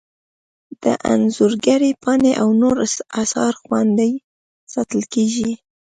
د 0.83 0.85
انځورګرۍ 1.11 1.91
پاڼې 2.03 2.31
او 2.41 2.49
نور 2.61 2.75
اثار 3.21 3.53
خوندي 3.61 4.11
ساتل 4.73 5.01
کیږي. 5.13 5.51